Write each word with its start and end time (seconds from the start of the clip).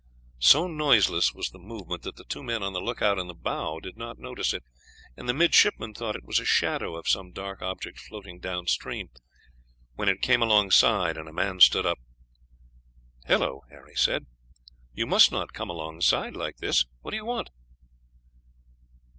So 0.39 0.65
noiseless 0.65 1.31
was 1.31 1.49
the 1.51 1.59
movement 1.59 2.01
that 2.01 2.15
the 2.15 2.23
two 2.23 2.41
men 2.41 2.63
on 2.63 2.73
the 2.73 2.81
lookout 2.81 3.19
in 3.19 3.27
the 3.27 3.35
bow 3.35 3.79
did 3.79 3.97
not 3.97 4.17
notice 4.17 4.51
it, 4.51 4.63
and 5.15 5.29
the 5.29 5.33
midshipmen 5.35 5.93
thought 5.93 6.15
it 6.15 6.25
was 6.25 6.39
a 6.39 6.43
shadow 6.43 6.95
of 6.95 7.07
some 7.07 7.31
dark 7.31 7.61
object 7.61 7.99
floating 7.99 8.39
down 8.39 8.65
stream, 8.65 9.11
when 9.93 10.09
it 10.09 10.23
came 10.23 10.41
alongside 10.41 11.17
and 11.17 11.29
a 11.29 11.31
man 11.31 11.59
stood 11.59 11.85
up. 11.85 11.99
"Hello!" 13.27 13.61
Harry 13.69 13.93
said, 13.93 14.25
"you 14.91 15.05
must 15.05 15.31
not 15.31 15.53
come 15.53 15.69
alongside 15.69 16.35
like 16.35 16.57
this: 16.57 16.87
what 17.01 17.11
do 17.11 17.17
you 17.17 17.25
want?" 17.25 17.51